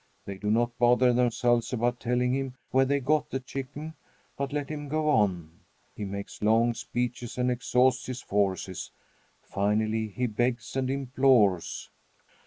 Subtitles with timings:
[0.25, 3.93] They do not bother themselves about telling him where they got the chicken,
[4.35, 5.59] but let him go on.
[5.95, 8.89] He makes long speeches and exhausts his forces.
[9.43, 11.91] Finally he begs and implores.